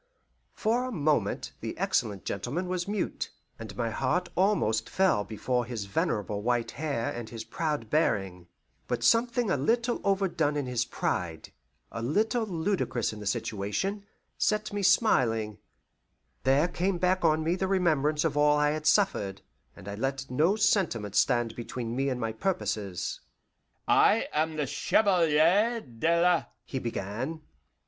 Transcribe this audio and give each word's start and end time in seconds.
For 0.55 0.83
a 0.85 0.91
moment 0.91 1.51
the 1.59 1.77
excellent 1.77 2.25
gentleman 2.25 2.67
was 2.67 2.87
mute, 2.87 3.29
and 3.59 3.77
my 3.77 3.91
heart 3.91 4.29
almost 4.35 4.89
fell 4.89 5.23
before 5.23 5.63
his 5.63 5.85
venerable 5.85 6.41
white 6.41 6.71
hair 6.71 7.13
and 7.13 7.29
his 7.29 7.43
proud 7.43 7.91
bearing; 7.91 8.47
but 8.87 9.03
something 9.03 9.51
a 9.51 9.57
little 9.57 10.01
overdone 10.03 10.57
in 10.57 10.65
his 10.65 10.85
pride, 10.85 11.51
a 11.91 12.01
little 12.01 12.47
ludicrous 12.47 13.13
in 13.13 13.19
the 13.19 13.27
situation, 13.27 14.03
set 14.39 14.73
me 14.73 14.81
smiling; 14.81 15.59
there 16.45 16.67
came 16.67 16.97
back 16.97 17.23
on 17.23 17.43
me 17.43 17.55
the 17.55 17.67
remembrance 17.67 18.25
of 18.25 18.35
all 18.35 18.57
I 18.57 18.71
had 18.71 18.87
suffered, 18.87 19.43
and 19.75 19.87
I 19.87 19.93
let 19.93 20.31
no 20.31 20.55
sentiment 20.55 21.13
stand 21.13 21.55
between 21.55 21.95
me 21.95 22.09
and 22.09 22.19
my 22.19 22.31
purposes. 22.31 23.19
"I 23.87 24.25
am 24.33 24.55
the 24.55 24.65
Chevalier 24.65 25.79
de 25.81 26.21
la" 26.23 26.45
he 26.65 26.79
began. 26.79 27.41